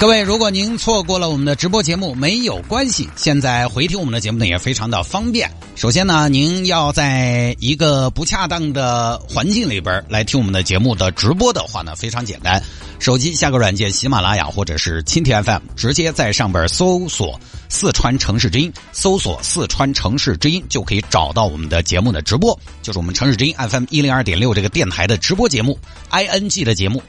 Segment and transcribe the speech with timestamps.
[0.00, 5.50] 各位，如果您错过了我们的直播节目，没有关系，现在回听我们的节目呢也非常的方便。
[5.76, 12.62] 首先呢，您要在一个不恰当的环境里边来听我们的节目的直播的话呢，非常简单，
[12.98, 17.40] 手机下个软件喜马拉雅或者是蜻蜓 FM，直接在上边搜索
[17.70, 25.78] “四川城市之音”，搜索“四川城市之音”就可以找到我们的节目的直播，就是我们城市之音 FM 一零二点六这个电台的直播节目
[26.10, 27.00] ，ING 的节目。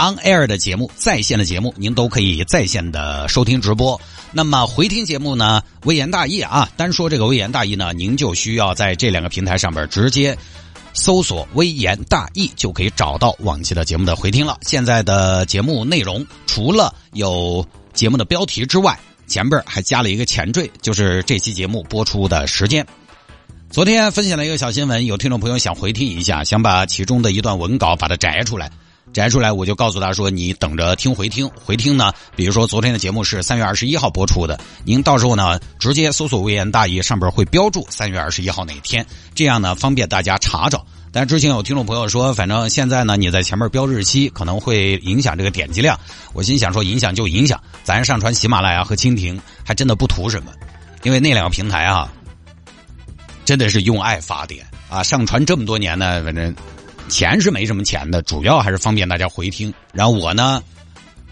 [0.00, 4.00] On Air 的节目，在线的节目，您都可以在线的收听直播。
[4.32, 10.34] 那么回听节目呢，微言大义啊，单说这个微言大义呢，您就需要在这两个平台上边直接
[10.94, 14.56] 搜索“微言大义”，就可以找到往期的节目的回听了。
[14.62, 22.86] 现在的节目内容除了有节目的标题之外，前边还加了一个前缀，就是这期节目播出的时间。
[23.68, 28.70] 昨天分享了一个小新闻，有听众朋友想回听一下，想把其中的一段文稿把它摘出来。
[29.12, 32.12] 摘出来，我就告诉他说：“你等着听回听，回听呢。
[32.36, 40.86] 比如说昨天的节目是三月二十一号播出的，您到时候呢直接搜索‘微言大义’，上边会标注三月二十一号哪天，这样呢方便大家查找。
[41.12, 45.98] 但之前有听众朋友说，反正现在呢你在前面标日期，可能会影响这个点击量。
[46.32, 50.52] 我心想说，影响就影响，咱上传喜马拉雅和蜻蜓还真的不图什么，
[51.02, 52.12] 因为那两个平台啊，
[53.44, 56.54] 真的是用爱发电啊，上传这么多年呢，反正。”
[57.08, 59.72] 钱是没什么钱的，主要还是方便大家回听。
[59.92, 60.62] 然后我呢，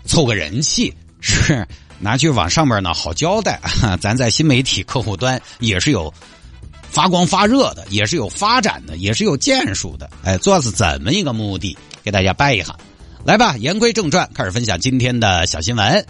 [0.04, 1.66] 凑个人气，是
[1.98, 3.60] 拿去往上面呢好交代。
[4.00, 6.12] 咱在新媒体客户端也是有
[6.90, 10.10] 发光发热的，也是有发展的，也是有建树的。
[10.24, 11.76] 哎，做是怎么一个目的？
[12.02, 12.74] 给大家掰一下。
[13.24, 16.06] 来吧，言归正传，开始分享今天的小新闻。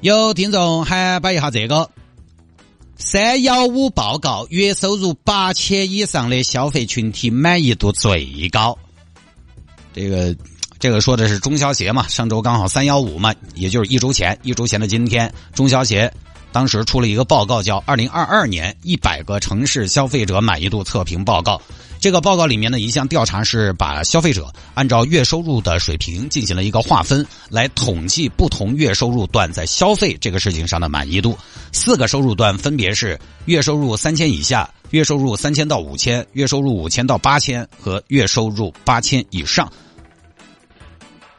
[0.00, 1.88] 有听众还摆一下这个
[3.00, 8.76] 三幺五报告，月收入八千以上的消费群体满意度最高。
[9.94, 10.36] 这个，
[10.78, 12.06] 这个说的是中消协嘛？
[12.08, 16.12] 上周刚好三幺五嘛，也就是一周前，一周前的今天，中消协
[16.52, 21.56] 当时出了一个报告，叫《二零二二年一百个城市消费者满意度测评报告》。
[22.00, 31.36] 这个报告里面的一项调查是把消费者按照月收入的水平进行了一个划分，来统计不同月收入段在消费这个事情上的满意度。
[31.72, 34.68] 四个收入段分别是月收入三千以下。
[34.90, 39.72] 月收入三千到五千，月收入五千到八千和月收入八千以上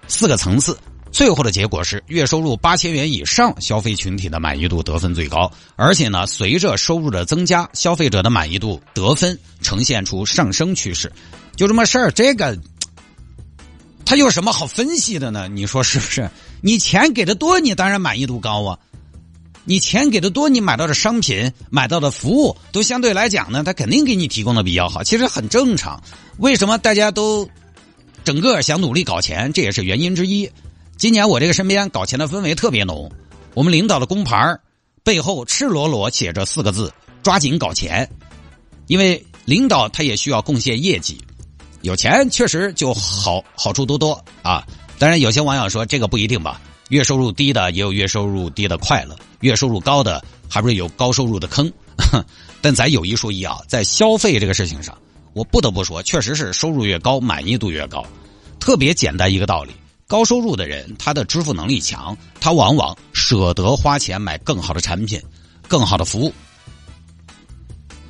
[0.07, 0.77] 四个层次，
[1.11, 11.11] 最后的结果是月收入八千元以上消费群体的满意度得分最高，而且呢，随着收入的增加，消费者的满意度得分呈现出上升趋势。
[11.55, 12.57] 就这么事儿，这个
[14.05, 15.47] 他有什么好分析的呢？
[15.49, 16.29] 你说是不是？
[16.61, 18.79] 你钱给的多，你当然满意度高啊。
[19.63, 26.01] 你钱给的多，你买到的商品、买到的服务都相对来讲呢，他肯定给你提供的比较好，其实很正常。
[26.37, 27.47] 为什么大家都
[28.23, 30.49] 整个想努力搞钱，这也是原因之一。
[31.01, 33.11] 今年我这个身边搞钱的氛围特别浓，
[33.55, 34.55] 我们领导的工牌
[35.03, 38.07] 背后赤裸裸写着四个字：抓紧搞钱。
[38.85, 41.19] 因为领导他也需要贡献业绩，
[41.81, 44.13] 有钱确实就好好处多多
[44.43, 44.63] 啊。
[44.99, 46.61] 当然，有些网友说这个不一定吧。
[46.89, 51.73] 月收入低的也有月收入低的快乐，月收入高的还不是有高收入的坑。
[52.61, 54.95] 但咱有一说一啊，在消费这个事情上，
[55.33, 58.05] 我不得不说，确实是收入越高，满意度越高。
[58.59, 59.71] 特别简单一个道理：
[60.11, 65.17] 高收入的人，他的支付能力强，他往往舍得花钱买更好的产品、
[65.69, 66.33] 更好的服务。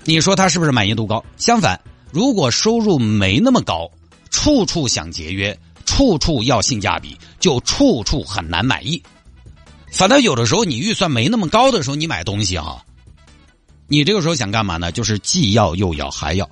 [0.03, 1.23] 你说他是不是满意度高？
[1.37, 1.79] 相反，
[2.11, 3.87] 如果收入没那么高，
[4.31, 5.55] 处处想节约。
[5.85, 9.03] 处处要性价比，就处处很难满意。
[9.91, 12.83] 反正有的时候你预算没那么高的时候，你买东西哈，
[13.87, 14.91] 你这个时候想干嘛呢？
[14.91, 16.49] 就是既要又要还要。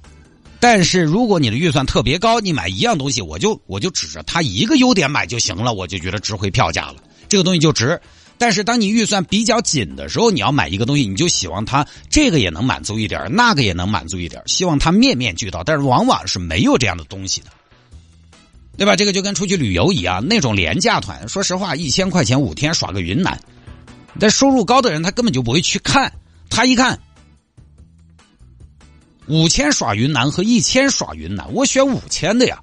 [0.60, 6.96] 但是如果你的预算特别高，你买一样东西，我就我就指着它一个优点买就行了，我就觉得值回票价了，
[7.28, 8.00] 这个东西就值。
[8.38, 15.64] 但是当你预算比较紧的时候，你要买一个东西，你就希望它这个也能满足一点，那个也能满足一点，希望它面面俱到。
[15.64, 17.48] 但是往往是没有这样的东西的。
[18.78, 18.96] 对吧？
[18.96, 23.38] 这个就跟出去旅游一样，那种廉价团，说实话，一千块钱五天耍个云南，
[24.18, 26.10] 但收入高的人他根本就不会去看。
[26.50, 26.98] 他一看，
[29.30, 32.60] 五千耍云南和一千耍云南，我选五千的呀。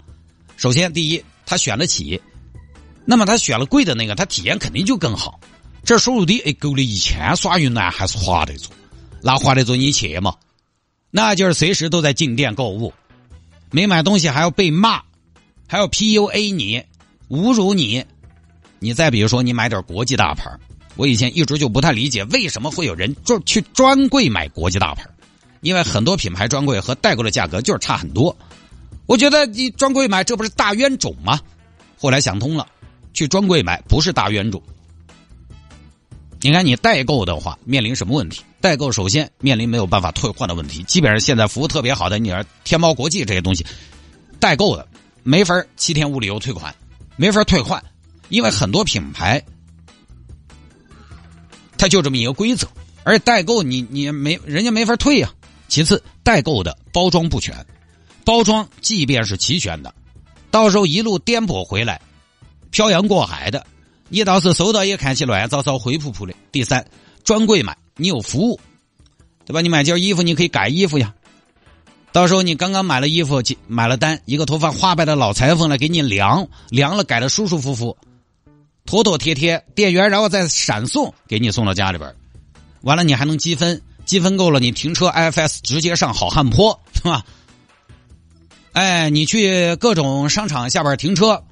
[0.57, 2.21] 首先，第一，他选得起，
[3.05, 5.39] 那么他选了贵的那个，他体验肯定就更好。
[5.85, 8.69] 这收入低，哎，够了一千耍云南还是划得着，
[9.23, 10.35] 那划得着你去嘛？
[11.13, 12.93] 那就是随时都在进店购物，
[13.71, 15.01] 没买东西还要被骂，
[15.69, 16.83] 还要 PUA 你，
[17.29, 18.05] 侮辱你。
[18.81, 20.51] 你再比如说，你买点国际大牌，
[20.97, 25.07] 我以前一直就不太理解，为什么会有人就去专柜买国际大牌？
[25.67, 28.35] 因为很多品牌专柜和代购的价格就是差很多。
[29.07, 31.41] 我觉得你专柜买，这不是大冤种吗？
[31.99, 32.65] 后来想通了，
[33.13, 34.63] 去专柜买不是大冤种。
[36.41, 38.43] 你看，你代购的话面临什么问题？
[38.61, 43.67] 代购首先面临没有办法退换的问题，基本上现在服务特别好的，你说天猫国际这些东西，
[44.39, 44.87] 代购的
[45.25, 46.73] 没法七天无理由退款，
[47.17, 47.83] 没法退换，
[48.29, 49.43] 因为很多品牌
[51.77, 52.69] 它就这么一个规则，
[53.03, 55.29] 而且代购你你没人家没法退呀。
[55.69, 57.67] 其次，代购的包装不全，
[58.25, 59.95] 包装即便是齐全的，
[60.51, 62.01] 到时候一路颠簸回来，
[62.71, 63.67] 漂洋过海的。
[64.09, 66.33] 你倒是收到也看起乱糟糟、灰扑扑的。
[66.53, 66.87] 第三，
[67.25, 68.61] 专柜买你有服务，
[69.45, 69.61] 对吧？
[69.61, 71.13] 你买件衣服你可以改衣服呀。
[72.13, 77.97] 到时候你刚刚买了衣服，买了单，一个头发花白的老裁缝来给你量，量了改的舒舒服服、
[78.87, 82.15] 妥妥帖帖，店员然后再闪送给你送到家里边
[82.83, 87.23] 完了你还能积分，积分够了你停车 IFS 直接上好汉坡， 是吧？
[88.73, 91.43] 哎，你去各种商场下边停车。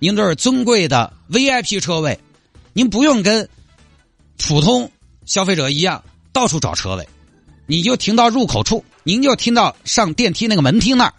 [0.00, 2.18] 您都是尊贵的 VIP 车位，
[2.74, 3.48] 您不用跟
[4.36, 4.90] 普通
[5.24, 7.08] 消费者一样到处找车位，
[7.66, 11.14] 你就停到入口处，您就停到上电梯那个门厅那儿，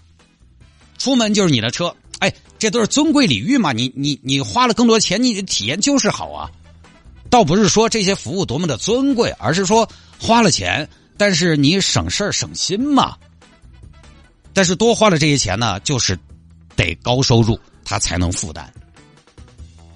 [0.99, 1.95] 出门就是你的车。
[2.19, 3.71] 哎，这都是尊贵礼遇嘛！
[3.71, 6.51] 你你你花了更多钱，你的体验就是好啊。
[7.31, 9.89] 倒不是说这些服务多么的尊贵，而是说
[10.19, 13.15] 花了钱，但是你省事儿省心嘛。
[14.53, 16.17] 但是多花了这些钱呢，就是
[16.75, 17.59] 得高收入。
[17.87, 18.73] 他才能负担。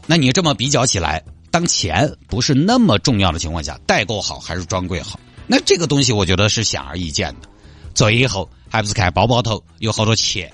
[0.06, 5.20] 那你这么比较起来，当钱不是那么重要的情况下，代购好还是专柜好？
[5.48, 7.50] 那这个东西我觉得是显而易见的。
[7.96, 10.54] 最后还不是看包包头有好多钱。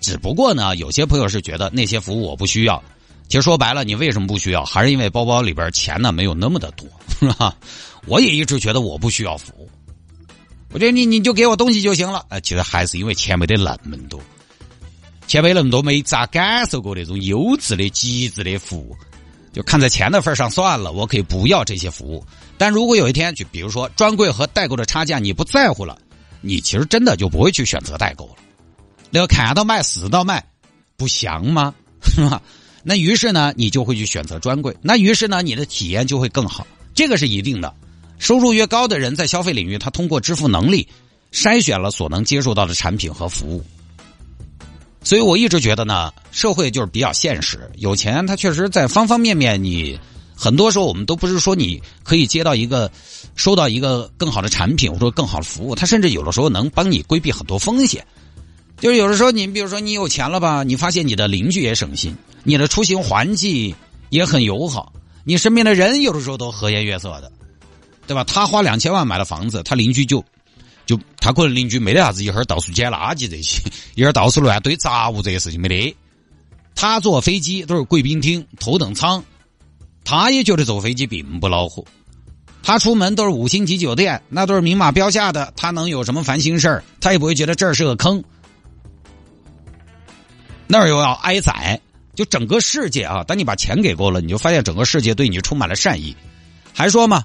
[0.00, 2.80] 只不过呢，有些朋友是觉得那些服务我不需要。
[3.28, 4.64] 其实说白了，你为什么不需要？
[4.64, 6.86] 还是因为包包里边钱呢没有那么的多，
[7.20, 7.54] 是吧？
[8.06, 9.68] 我也一直觉得我不需要服务。
[10.70, 12.24] 我觉得你你就给我东西就行了。
[12.30, 14.20] 哎，其实还是因为钱没得那么多。
[15.26, 18.96] 钱没那么多没咋感受过那种优质的极致的服务，
[19.52, 22.24] 就看在钱的份上算了，我可以不要这些服务。
[22.56, 25.98] 但如果有一天，就比如说专柜和代购的差价你不在乎了，
[26.40, 28.32] 你其实真的就不会去选择代购了。
[29.10, 30.42] 那个看到卖死到卖，
[30.96, 31.74] 不香吗？
[32.02, 32.40] 是吧？
[32.88, 34.74] 那于是呢，你就会去选择专柜。
[34.80, 37.74] 那于是呢，你的体验就会更好，这个是一定的。
[38.18, 40.88] 收入越高的人，在消费领域，他通过支付能力
[41.30, 43.62] 筛选了所能接受到的产品和服务。
[45.04, 47.70] 所以我一直觉得呢，社会就是比较现实。
[47.76, 50.00] 有钱，他确实在方方面面，你
[50.34, 52.90] 很多时候我们都不是说你可以接到一个、
[53.36, 58.02] 收到一个更好的产品或者更好的服务，他甚至有的时候能帮你规避很多风险。
[58.80, 63.74] 就是有的时候，你比如说你有钱了吧，你发现你的邻居也省心，你的出行环境
[64.10, 64.92] 也很友好，
[65.24, 67.30] 你身边的人有的时候都和颜悦色的，
[68.06, 68.24] 对吧？
[68.24, 70.24] 他花两千万买了房子，他邻居就。
[70.86, 73.60] 就他可能邻居没得啥子，一会儿到处捡垃圾这些，
[73.94, 75.94] 一会儿到处乱堆杂物这些事情没得。
[76.74, 79.22] 他坐飞机都是贵宾厅、头等舱，
[80.02, 81.84] 他也觉得坐飞机并不恼火。
[82.62, 86.82] 他出门都是五星级酒店，那都是明码标价的，他能有什么烦心事儿？
[87.02, 88.24] 他也不会觉得这儿是个坑，
[90.68, 91.80] 那儿又要挨宰。
[92.14, 96.16] 就整个世界啊，当你把钱给够了，你就发现整个世界对你充满了善意。
[96.74, 97.24] 还说嘛？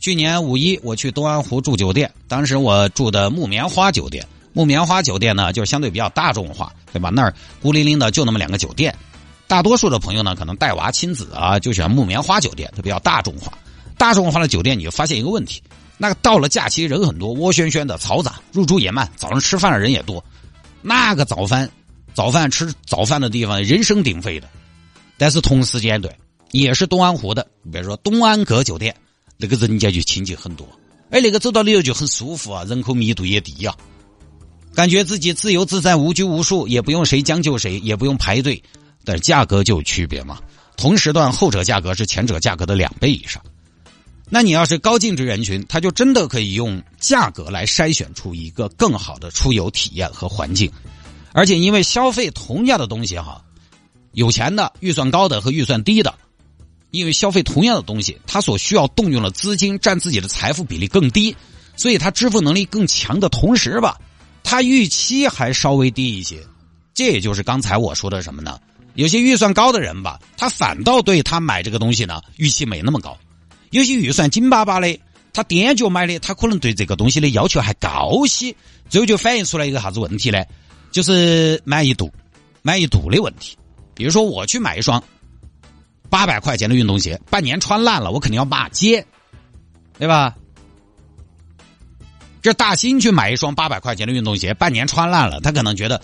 [0.00, 4.26] 去年五一，我去东安湖住酒店，当时我住的木棉花酒店。
[4.52, 7.10] 木棉花酒店呢，就相对比较大众化，对吧？
[7.10, 7.32] 那儿
[7.62, 8.92] 孤零零的就那么两个酒店，
[9.46, 13.52] 大多数的朋友呢，可能带娃亲子啊，就选木棉花酒店，它比较大众化。
[13.96, 15.62] 大众化的酒店，你就发现一个问题：
[15.96, 20.24] 那个到了假期人很多，窝喧喧的，嘈杂，入住也慢，早上吃饭的人也多。
[20.82, 21.70] 那个早饭，
[22.18, 24.48] 早饭吃早饭的地方人声鼎沸的。
[25.16, 26.12] 但是同时间段，
[26.50, 28.92] 也是东安湖的，比如说东安阁酒店。
[29.36, 30.66] 那个人家就清静很多，
[31.10, 33.72] 哎，那个走到里头就很舒服啊，人口密度也低呀，
[34.74, 38.60] 感觉自己自由自在、无拘无束，也不用谁将就谁，也不用排队，
[39.04, 40.40] 但是价格就有区别嘛。
[40.76, 43.40] 同时段后者价格是前者价格的两倍以上。
[44.28, 50.68] 那你要是高净值人群，他就真的可以用价格来筛选出一个更好的出游体验和环境，
[51.32, 53.42] 而且因为消费同样的东西哈，
[54.12, 56.14] 有钱的、预算高的和预算低的。
[56.90, 61.36] 因为消费同样的东西，他所需要动用的资金占自己的财富比例更低，
[61.76, 64.00] 所以他支付能力更强的同时吧，
[64.42, 66.42] 他预期还稍微低一些。
[66.94, 68.58] 这也就是刚才我说的什么呢？
[68.94, 73.12] 有些预算高的人吧，他反倒对他买这个东西呢预期没那么高；
[73.68, 74.98] 有些预算紧巴巴的，
[75.34, 78.56] 他踮脚买的，他可能对这个东西的要求还高些，
[78.88, 80.42] 最后就反映出来一个啥子问题呢？
[80.90, 82.12] 就是满意度，
[82.62, 83.56] 满意度的问题。
[83.94, 85.02] 比如说我去买一双
[86.08, 89.04] 八百块钱的运动鞋，半年穿烂了，我肯定要骂街，
[89.98, 90.34] 对吧？
[92.40, 96.00] 这大新去买一双八百块钱的运动鞋，半年穿烂了，他可能觉得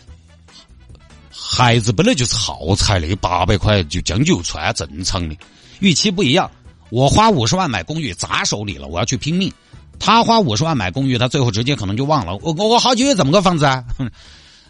[1.30, 5.36] 孩子本来就是耗材，的八百块就将就穿，正常的。
[5.78, 6.50] 预期不一样，
[6.90, 9.50] 我花五十万买公寓砸手里了，我要去拼命。
[10.00, 12.36] 他花五十万买公寓，他最后直接可能就忘了。
[12.38, 13.84] 我我我好几月怎么个房子啊？
[13.96, 14.10] 哼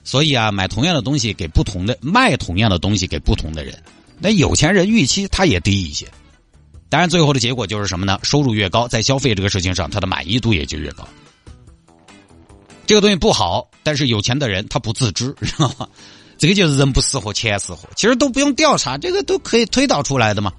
[0.04, 3.76] 所以啊，买同样的东西给不同的，卖同样的东西给不同的人。
[4.20, 6.06] 那有钱人预期他也低一些，
[6.88, 8.20] 当然最后的结果就是什么呢？
[8.23, 11.08] 收入越高，在消费这个事情上，他的满意度也就越高。
[12.87, 15.88] 这个东西不好，但是有钱的人他不自知，知道吗？
[16.37, 17.88] 这个就是人不识货，钱识货。
[17.96, 20.52] 其实都不用调查，这个都可以推导出来的嘛。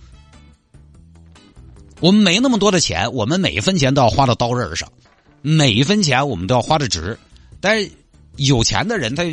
[1.99, 4.91] 我们没那么多的钱，我们每一分钱都要花到刀刃上，
[5.41, 7.17] 每一分钱我们都要花的值。
[7.61, 7.91] 但是
[8.37, 9.23] 有钱的人他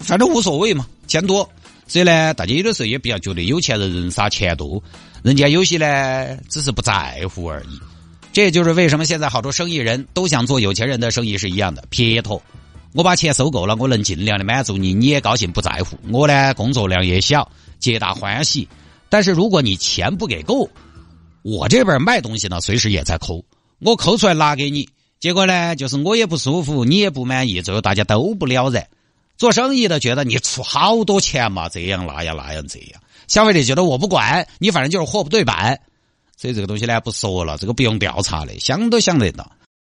[0.00, 1.48] 反正无所谓嘛，钱多，
[1.86, 4.82] 所以呢，大家有的时候也比较觉得有钱人人傻钱多，
[5.22, 7.80] 人家有些呢只是不在乎而已。
[8.32, 12.42] 这就是为什么现在好多生意人都想做有钱人的生意是一样的，撇脱。
[12.92, 15.98] 我把钱收够了，我能尽量的满足你，你也高兴不在乎。
[16.10, 18.68] 我呢，工作量也小，皆大欢喜。
[19.08, 20.68] 但是如果你钱不给够，
[21.42, 23.44] 我这边卖东西呢，随时也在抠，
[23.78, 24.88] 我抠出来拿给你，
[25.18, 28.86] 结果呢，就是我也不舒服，你也不满意，最后大家都不了然。
[29.36, 35.80] 做生意的觉得你出好多钱嘛，这样那样那样这样，消费者觉得我不管你，反正就是货不对版。
[36.36, 39.50] 所以这个东西呢，不说了，这个不用调查的，想都想得到。